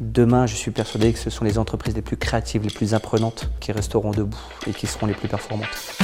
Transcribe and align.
Demain, 0.00 0.46
je 0.46 0.54
suis 0.54 0.70
persuadé 0.70 1.12
que 1.12 1.18
ce 1.18 1.30
sont 1.30 1.44
les 1.44 1.58
entreprises 1.58 1.94
les 1.94 2.02
plus 2.02 2.16
créatives, 2.16 2.62
les 2.62 2.70
plus 2.70 2.94
apprenantes 2.94 3.50
qui 3.60 3.72
resteront 3.72 4.12
debout 4.12 4.40
et 4.66 4.72
qui 4.72 4.86
seront 4.86 5.06
les 5.06 5.14
plus 5.14 5.28
performantes. 5.28 5.98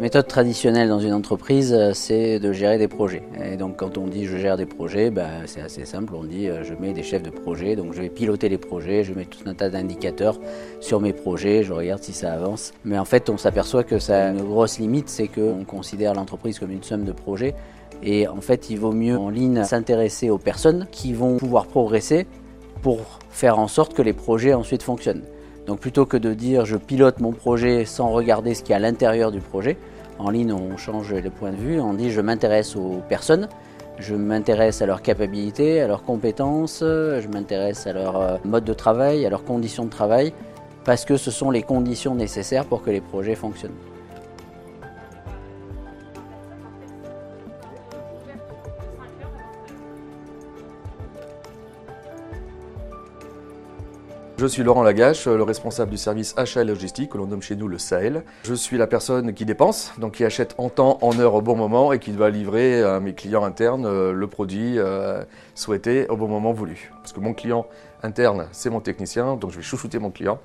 La 0.00 0.04
méthode 0.04 0.28
traditionnelle 0.28 0.88
dans 0.88 0.98
une 0.98 1.12
entreprise, 1.12 1.74
euh, 1.74 1.92
c'est 1.92 2.38
de 2.38 2.54
gérer 2.54 2.78
des 2.78 2.88
projets. 2.88 3.22
Et 3.44 3.58
donc 3.58 3.76
quand 3.76 3.98
on 3.98 4.06
dit 4.06 4.24
je 4.24 4.38
gère 4.38 4.56
des 4.56 4.64
projets, 4.64 5.10
bah, 5.10 5.44
c'est 5.44 5.60
assez 5.60 5.84
simple, 5.84 6.14
on 6.14 6.24
dit 6.24 6.48
euh, 6.48 6.64
je 6.64 6.72
mets 6.72 6.94
des 6.94 7.02
chefs 7.02 7.22
de 7.22 7.28
projet, 7.28 7.76
donc 7.76 7.92
je 7.92 8.00
vais 8.00 8.08
piloter 8.08 8.48
les 8.48 8.56
projets, 8.56 9.04
je 9.04 9.12
mets 9.12 9.26
tout 9.26 9.40
un 9.44 9.52
tas 9.52 9.68
d'indicateurs 9.68 10.38
sur 10.80 11.02
mes 11.02 11.12
projets, 11.12 11.64
je 11.64 11.74
regarde 11.74 12.02
si 12.02 12.14
ça 12.14 12.32
avance. 12.32 12.72
Mais 12.86 12.96
en 12.96 13.04
fait 13.04 13.28
on 13.28 13.36
s'aperçoit 13.36 13.84
que 13.84 13.98
ça 13.98 14.28
a 14.28 14.30
une 14.30 14.42
grosse 14.42 14.78
limite, 14.78 15.10
c'est 15.10 15.28
qu'on 15.28 15.64
considère 15.66 16.14
l'entreprise 16.14 16.58
comme 16.58 16.70
une 16.70 16.82
somme 16.82 17.04
de 17.04 17.12
projets. 17.12 17.54
Et 18.02 18.26
en 18.26 18.40
fait 18.40 18.70
il 18.70 18.78
vaut 18.78 18.92
mieux 18.92 19.18
en 19.18 19.28
ligne 19.28 19.62
s'intéresser 19.64 20.30
aux 20.30 20.38
personnes 20.38 20.86
qui 20.90 21.12
vont 21.12 21.36
pouvoir 21.36 21.66
progresser 21.66 22.26
pour 22.80 23.00
faire 23.28 23.58
en 23.58 23.68
sorte 23.68 23.92
que 23.92 24.00
les 24.00 24.14
projets 24.14 24.54
ensuite 24.54 24.82
fonctionnent. 24.82 25.24
Donc 25.66 25.80
plutôt 25.80 26.06
que 26.06 26.16
de 26.16 26.34
dire 26.34 26.64
je 26.64 26.76
pilote 26.76 27.20
mon 27.20 27.32
projet 27.32 27.84
sans 27.84 28.10
regarder 28.10 28.54
ce 28.54 28.62
qu'il 28.62 28.70
y 28.70 28.74
a 28.74 28.76
à 28.76 28.80
l'intérieur 28.80 29.30
du 29.30 29.40
projet, 29.40 29.76
en 30.18 30.30
ligne, 30.30 30.52
on 30.52 30.76
change 30.76 31.14
les 31.14 31.30
points 31.30 31.52
de 31.52 31.56
vue, 31.56 31.80
on 31.80 31.94
dit 31.94 32.10
je 32.10 32.20
m'intéresse 32.20 32.76
aux 32.76 33.00
personnes, 33.08 33.48
je 33.98 34.14
m'intéresse 34.14 34.82
à 34.82 34.86
leurs 34.86 35.02
capacités, 35.02 35.80
à 35.80 35.86
leurs 35.86 36.02
compétences, 36.02 36.80
je 36.80 37.28
m'intéresse 37.28 37.86
à 37.86 37.92
leur 37.92 38.20
euh, 38.20 38.36
mode 38.44 38.64
de 38.64 38.74
travail, 38.74 39.24
à 39.24 39.30
leurs 39.30 39.44
conditions 39.44 39.84
de 39.84 39.90
travail, 39.90 40.32
parce 40.84 41.04
que 41.04 41.16
ce 41.16 41.30
sont 41.30 41.50
les 41.50 41.62
conditions 41.62 42.14
nécessaires 42.14 42.64
pour 42.64 42.82
que 42.82 42.90
les 42.90 43.00
projets 43.00 43.34
fonctionnent. 43.34 43.76
Je 54.40 54.46
suis 54.46 54.62
Laurent 54.62 54.82
Lagache, 54.82 55.26
le 55.26 55.42
responsable 55.42 55.90
du 55.90 55.98
service 55.98 56.32
achat 56.38 56.62
et 56.62 56.64
logistique 56.64 57.10
que 57.10 57.18
l'on 57.18 57.26
nomme 57.26 57.42
chez 57.42 57.56
nous 57.56 57.68
le 57.68 57.76
Sahel. 57.76 58.24
Je 58.44 58.54
suis 58.54 58.78
la 58.78 58.86
personne 58.86 59.34
qui 59.34 59.44
dépense, 59.44 59.92
donc 59.98 60.14
qui 60.14 60.24
achète 60.24 60.54
en 60.56 60.70
temps, 60.70 60.96
en 61.02 61.18
heure 61.18 61.34
au 61.34 61.42
bon 61.42 61.56
moment 61.56 61.92
et 61.92 61.98
qui 61.98 62.10
doit 62.12 62.30
livrer 62.30 62.82
à 62.82 63.00
mes 63.00 63.12
clients 63.12 63.44
internes 63.44 63.84
euh, 63.84 64.12
le 64.14 64.26
produit 64.28 64.78
euh, 64.78 65.22
souhaité 65.54 66.08
au 66.08 66.16
bon 66.16 66.26
moment 66.26 66.54
voulu. 66.54 66.90
Parce 67.02 67.12
que 67.12 67.20
mon 67.20 67.34
client 67.34 67.66
interne, 68.02 68.46
c'est 68.50 68.70
mon 68.70 68.80
technicien, 68.80 69.36
donc 69.36 69.50
je 69.50 69.56
vais 69.56 69.62
chouchouter 69.62 69.98
mon 69.98 70.10
client. 70.10 70.40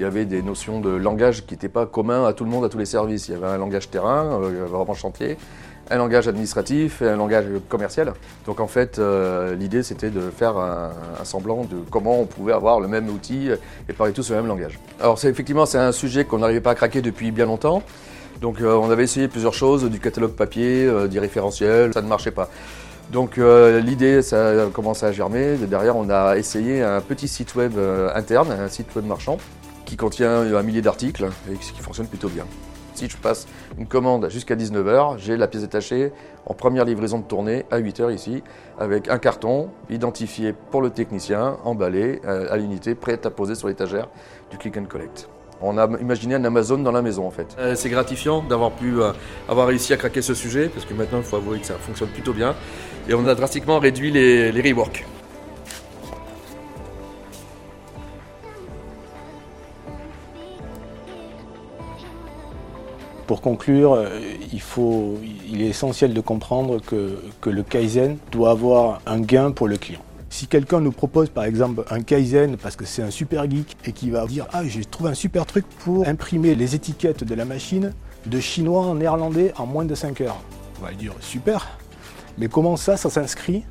Il 0.00 0.04
y 0.04 0.06
avait 0.06 0.24
des 0.24 0.40
notions 0.40 0.80
de 0.80 0.88
langage 0.88 1.44
qui 1.44 1.52
n'étaient 1.52 1.68
pas 1.68 1.84
communs 1.84 2.24
à 2.24 2.32
tout 2.32 2.44
le 2.44 2.50
monde, 2.50 2.64
à 2.64 2.70
tous 2.70 2.78
les 2.78 2.86
services. 2.86 3.28
Il 3.28 3.32
y 3.32 3.34
avait 3.34 3.48
un 3.48 3.58
langage 3.58 3.90
terrain, 3.90 4.40
euh, 4.42 4.64
vraiment 4.64 4.94
chantier, 4.94 5.36
un 5.90 5.98
langage 5.98 6.26
administratif 6.26 7.02
et 7.02 7.08
un 7.10 7.16
langage 7.16 7.44
commercial. 7.68 8.14
Donc 8.46 8.60
en 8.60 8.66
fait, 8.66 8.98
euh, 8.98 9.54
l'idée 9.54 9.82
c'était 9.82 10.08
de 10.08 10.30
faire 10.30 10.56
un, 10.56 10.92
semblant 11.24 11.64
de 11.64 11.76
comment 11.90 12.18
on 12.18 12.24
pouvait 12.24 12.54
avoir 12.54 12.80
le 12.80 12.88
même 12.88 13.10
outil 13.10 13.50
et 13.90 13.92
parler 13.92 14.14
tous 14.14 14.30
le 14.30 14.36
même 14.36 14.46
langage. 14.46 14.78
Alors 15.00 15.18
c'est 15.18 15.28
effectivement 15.28 15.66
c'est 15.66 15.76
un 15.76 15.92
sujet 15.92 16.24
qu'on 16.24 16.38
n'arrivait 16.38 16.62
pas 16.62 16.70
à 16.70 16.76
craquer 16.76 17.02
depuis 17.02 17.30
bien 17.30 17.44
longtemps. 17.44 17.82
Donc 18.40 18.62
euh, 18.62 18.74
on 18.76 18.90
avait 18.90 19.04
essayé 19.04 19.28
plusieurs 19.28 19.52
choses, 19.52 19.84
du 19.84 20.00
catalogue 20.00 20.32
papier, 20.32 20.90
du 21.10 21.18
référentiel, 21.18 21.92
ça 21.92 22.00
ne 22.00 22.08
marchait 22.08 22.30
pas. 22.30 22.48
Donc 23.12 23.36
l'idée, 23.36 24.22
ça 24.22 24.62
a 24.62 24.66
commencé 24.66 25.04
à 25.04 25.10
germer. 25.12 25.56
Derrière, 25.56 25.96
on 25.96 26.08
a 26.08 26.36
essayé 26.36 26.80
un 26.80 27.00
petit 27.00 27.26
site 27.26 27.56
web 27.56 27.72
interne, 28.14 28.52
un 28.52 28.68
site 28.68 28.94
web 28.94 29.04
marchand, 29.04 29.36
qui 29.90 29.96
contient 29.96 30.42
un 30.56 30.62
millier 30.62 30.82
d'articles 30.82 31.28
et 31.50 31.56
qui 31.56 31.80
fonctionne 31.80 32.06
plutôt 32.06 32.28
bien. 32.28 32.44
Si 32.94 33.08
je 33.08 33.16
passe 33.16 33.48
une 33.76 33.86
commande 33.86 34.30
jusqu'à 34.30 34.54
19h, 34.54 35.18
j'ai 35.18 35.36
la 35.36 35.48
pièce 35.48 35.62
détachée 35.62 36.12
en 36.46 36.54
première 36.54 36.84
livraison 36.84 37.18
de 37.18 37.24
tournée 37.24 37.64
à 37.72 37.80
8h 37.80 38.14
ici, 38.14 38.44
avec 38.78 39.08
un 39.08 39.18
carton 39.18 39.68
identifié 39.90 40.54
pour 40.70 40.80
le 40.80 40.90
technicien, 40.90 41.56
emballé 41.64 42.20
euh, 42.24 42.46
à 42.52 42.56
l'unité, 42.56 42.94
prêt 42.94 43.18
à 43.24 43.30
poser 43.30 43.56
sur 43.56 43.66
l'étagère 43.66 44.06
du 44.52 44.58
click 44.58 44.76
and 44.76 44.84
collect. 44.84 45.28
On 45.60 45.76
a 45.76 45.88
imaginé 45.98 46.36
un 46.36 46.44
Amazon 46.44 46.78
dans 46.78 46.92
la 46.92 47.02
maison 47.02 47.26
en 47.26 47.32
fait. 47.32 47.56
Euh, 47.58 47.74
c'est 47.74 47.90
gratifiant 47.90 48.44
d'avoir 48.44 48.70
pu 48.70 49.00
euh, 49.00 49.10
avoir 49.48 49.66
réussi 49.66 49.92
à 49.92 49.96
craquer 49.96 50.22
ce 50.22 50.34
sujet, 50.34 50.68
parce 50.68 50.86
que 50.86 50.94
maintenant 50.94 51.18
il 51.18 51.24
faut 51.24 51.36
avouer 51.36 51.58
que 51.58 51.66
ça 51.66 51.74
fonctionne 51.74 52.10
plutôt 52.10 52.32
bien. 52.32 52.54
Et 53.08 53.14
on 53.14 53.26
a 53.26 53.34
drastiquement 53.34 53.80
réduit 53.80 54.12
les, 54.12 54.52
les 54.52 54.70
reworks. 54.70 55.04
Pour 63.30 63.42
conclure, 63.42 63.92
euh, 63.92 64.08
il, 64.52 64.60
faut, 64.60 65.16
il 65.48 65.62
est 65.62 65.68
essentiel 65.68 66.14
de 66.14 66.20
comprendre 66.20 66.80
que, 66.80 67.16
que 67.40 67.48
le 67.48 67.62
Kaizen 67.62 68.16
doit 68.32 68.50
avoir 68.50 69.00
un 69.06 69.20
gain 69.20 69.52
pour 69.52 69.68
le 69.68 69.76
client. 69.76 70.00
Si 70.30 70.48
quelqu'un 70.48 70.80
nous 70.80 70.90
propose 70.90 71.28
par 71.28 71.44
exemple 71.44 71.84
un 71.92 72.02
Kaizen 72.02 72.56
parce 72.56 72.74
que 72.74 72.84
c'est 72.84 73.02
un 73.02 73.10
super 73.10 73.48
geek 73.48 73.76
et 73.84 73.92
qui 73.92 74.10
va 74.10 74.26
dire 74.26 74.48
Ah, 74.52 74.64
j'ai 74.66 74.84
trouvé 74.84 75.10
un 75.10 75.14
super 75.14 75.46
truc 75.46 75.64
pour 75.84 76.08
imprimer 76.08 76.56
les 76.56 76.74
étiquettes 76.74 77.22
de 77.22 77.34
la 77.36 77.44
machine 77.44 77.92
de 78.26 78.40
chinois 78.40 78.82
en 78.82 78.96
néerlandais 78.96 79.52
en 79.58 79.66
moins 79.66 79.84
de 79.84 79.94
5 79.94 80.22
heures. 80.22 80.42
On 80.80 80.84
va 80.84 80.92
dire 80.92 81.12
Super, 81.20 81.68
mais 82.36 82.48
comment 82.48 82.76
ça, 82.76 82.96
ça 82.96 83.10
s'inscrit 83.10 83.62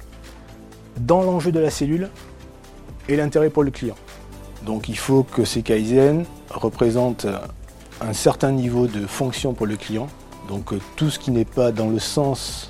dans 1.02 1.22
l'enjeu 1.22 1.52
de 1.52 1.60
la 1.60 1.70
cellule 1.70 2.08
et 3.10 3.18
l'intérêt 3.18 3.50
pour 3.50 3.64
le 3.64 3.72
client? 3.72 3.98
Donc 4.66 4.88
il 4.88 4.98
faut 4.98 5.24
que 5.24 5.44
ces 5.44 5.64
Kaizen 5.64 6.24
représentent 6.50 7.28
un 8.02 8.14
certain 8.14 8.52
niveau 8.52 8.88
de 8.88 9.06
fonction 9.06 9.54
pour 9.54 9.66
le 9.66 9.76
client. 9.76 10.08
Donc 10.48 10.74
euh, 10.74 10.80
tout 10.96 11.10
ce 11.10 11.20
qui 11.20 11.32
n'est 11.32 11.46
pas 11.46 11.72
dans 11.72 11.90
le 11.90 12.00
sens 12.00 12.70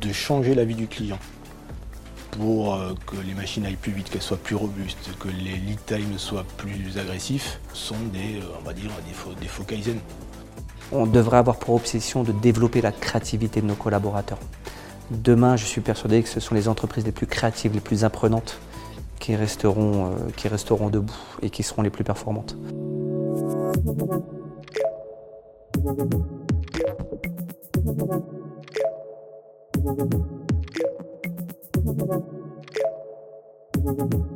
de 0.00 0.12
changer 0.12 0.54
la 0.54 0.64
vie 0.64 0.74
du 0.74 0.86
client 0.86 1.18
pour 2.32 2.74
euh, 2.74 2.92
que 3.06 3.16
les 3.26 3.34
machines 3.34 3.64
aillent 3.64 3.76
plus 3.76 3.92
vite, 3.92 4.10
qu'elles 4.10 4.22
soient 4.22 4.36
plus 4.36 4.56
robustes, 4.56 5.10
que 5.18 5.28
les 5.28 5.56
lead 5.56 5.78
times 5.86 6.18
soient 6.18 6.44
plus 6.58 6.98
agressifs, 6.98 7.60
sont 7.72 7.94
des, 8.12 8.40
euh, 8.40 8.58
on 8.60 8.64
va 8.64 8.74
dire, 8.74 8.90
des 9.40 9.46
faux, 9.46 9.64
Kaizen. 9.64 9.98
On 10.92 11.06
devrait 11.06 11.38
avoir 11.38 11.56
pour 11.56 11.74
obsession 11.74 12.22
de 12.22 12.32
développer 12.32 12.80
la 12.80 12.92
créativité 12.92 13.60
de 13.60 13.66
nos 13.66 13.74
collaborateurs. 13.74 14.38
Demain, 15.10 15.56
je 15.56 15.64
suis 15.64 15.80
persuadé 15.80 16.22
que 16.22 16.28
ce 16.28 16.40
sont 16.40 16.54
les 16.54 16.68
entreprises 16.68 17.04
les 17.04 17.12
plus 17.12 17.26
créatives, 17.26 17.72
les 17.72 17.80
plus 17.80 18.04
apprenantes 18.04 18.58
qui 19.18 19.34
resteront, 19.34 20.14
qui 20.36 20.48
resteront 20.48 20.90
debout 20.90 21.16
et 21.42 21.50
qui 21.50 21.62
seront 21.62 21.82
les 21.82 21.90
plus 21.90 22.04
performantes. 22.04 22.56
Thank 25.86 26.14
you. 34.14 34.35